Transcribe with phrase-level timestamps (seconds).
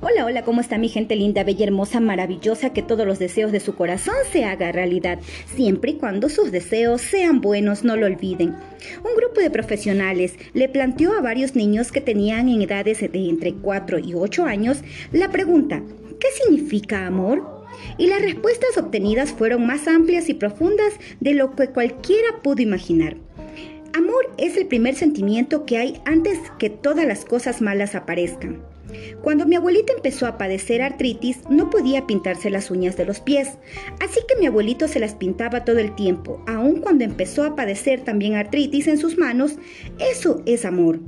[0.00, 2.72] Hola, hola, ¿cómo está mi gente linda, bella, hermosa, maravillosa?
[2.72, 5.18] Que todos los deseos de su corazón se hagan realidad,
[5.54, 8.50] siempre y cuando sus deseos sean buenos, no lo olviden.
[9.04, 13.54] Un grupo de profesionales le planteó a varios niños que tenían en edades de entre
[13.54, 14.82] 4 y 8 años
[15.12, 15.82] la pregunta,
[16.20, 17.62] ¿qué significa amor?
[17.98, 23.16] Y las respuestas obtenidas fueron más amplias y profundas de lo que cualquiera pudo imaginar.
[23.94, 28.71] Amor es el primer sentimiento que hay antes que todas las cosas malas aparezcan.
[29.22, 33.50] Cuando mi abuelita empezó a padecer artritis, no podía pintarse las uñas de los pies,
[34.00, 38.00] así que mi abuelito se las pintaba todo el tiempo, aun cuando empezó a padecer
[38.00, 39.56] también artritis en sus manos.
[39.98, 41.00] Eso es amor.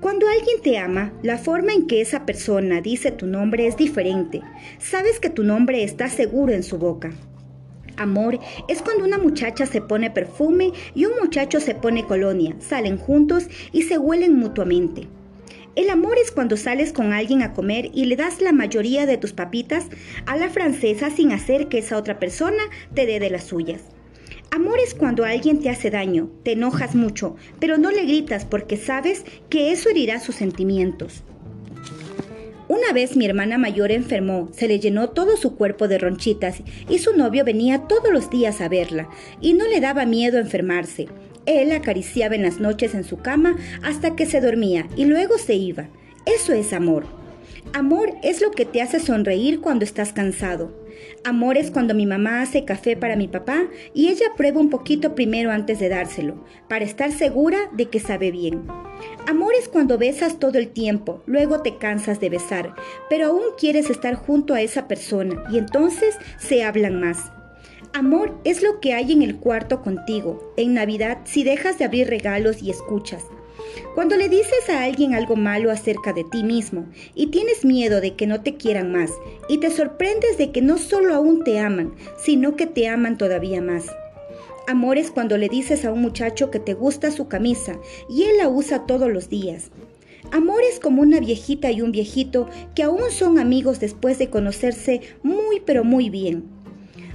[0.00, 4.42] Cuando alguien te ama, la forma en que esa persona dice tu nombre es diferente.
[4.78, 7.12] Sabes que tu nombre está seguro en su boca.
[7.96, 12.98] Amor es cuando una muchacha se pone perfume y un muchacho se pone colonia, salen
[12.98, 15.08] juntos y se huelen mutuamente.
[15.76, 19.18] El amor es cuando sales con alguien a comer y le das la mayoría de
[19.18, 19.84] tus papitas
[20.24, 22.62] a la francesa sin hacer que esa otra persona
[22.94, 23.82] te dé de las suyas.
[24.50, 28.78] Amor es cuando alguien te hace daño, te enojas mucho, pero no le gritas porque
[28.78, 31.24] sabes que eso herirá sus sentimientos.
[32.68, 37.00] Una vez mi hermana mayor enfermó, se le llenó todo su cuerpo de ronchitas y
[37.00, 39.10] su novio venía todos los días a verla
[39.42, 41.06] y no le daba miedo enfermarse.
[41.46, 45.54] Él acariciaba en las noches en su cama hasta que se dormía y luego se
[45.54, 45.88] iba.
[46.26, 47.06] Eso es amor.
[47.72, 50.72] Amor es lo que te hace sonreír cuando estás cansado.
[51.24, 55.14] Amor es cuando mi mamá hace café para mi papá y ella prueba un poquito
[55.14, 58.66] primero antes de dárselo, para estar segura de que sabe bien.
[59.26, 62.74] Amor es cuando besas todo el tiempo, luego te cansas de besar,
[63.10, 67.30] pero aún quieres estar junto a esa persona y entonces se hablan más.
[67.96, 72.08] Amor es lo que hay en el cuarto contigo, en Navidad si dejas de abrir
[72.08, 73.24] regalos y escuchas.
[73.94, 78.14] Cuando le dices a alguien algo malo acerca de ti mismo y tienes miedo de
[78.14, 79.12] que no te quieran más
[79.48, 83.62] y te sorprendes de que no solo aún te aman, sino que te aman todavía
[83.62, 83.86] más.
[84.68, 87.78] Amor es cuando le dices a un muchacho que te gusta su camisa
[88.10, 89.70] y él la usa todos los días.
[90.32, 95.00] Amor es como una viejita y un viejito que aún son amigos después de conocerse
[95.22, 96.55] muy pero muy bien.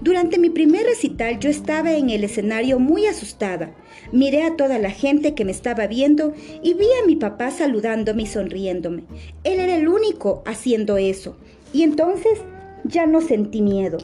[0.00, 3.74] Durante mi primer recital yo estaba en el escenario muy asustada.
[4.12, 8.22] Miré a toda la gente que me estaba viendo y vi a mi papá saludándome
[8.22, 9.04] y sonriéndome.
[9.42, 11.36] Él era el único haciendo eso.
[11.72, 12.38] Y entonces
[12.84, 13.98] ya no sentí miedo.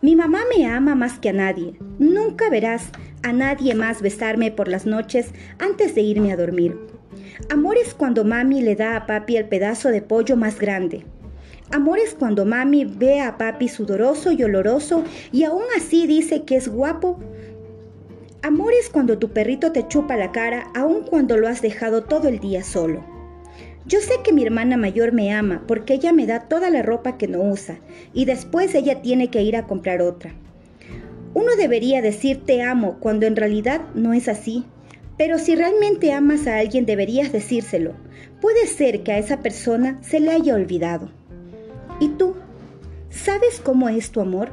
[0.00, 1.74] Mi mamá me ama más que a nadie.
[1.98, 2.90] Nunca verás
[3.22, 6.78] a nadie más besarme por las noches antes de irme a dormir.
[7.50, 11.04] Amor es cuando mami le da a papi el pedazo de pollo más grande.
[11.74, 15.02] Amor es cuando mami ve a papi sudoroso y oloroso
[15.32, 17.18] y aún así dice que es guapo.
[18.42, 22.28] Amor es cuando tu perrito te chupa la cara aun cuando lo has dejado todo
[22.28, 23.04] el día solo.
[23.86, 27.18] Yo sé que mi hermana mayor me ama porque ella me da toda la ropa
[27.18, 27.80] que no usa
[28.12, 30.32] y después ella tiene que ir a comprar otra.
[31.34, 34.64] Uno debería decir te amo cuando en realidad no es así.
[35.18, 37.94] Pero si realmente amas a alguien deberías decírselo.
[38.40, 41.10] Puede ser que a esa persona se le haya olvidado.
[42.00, 42.34] ¿Y tú?
[43.10, 44.50] ¿Sabes cómo es tu amor?